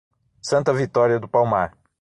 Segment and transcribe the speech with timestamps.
[0.41, 1.77] Santa Vitória do Palmar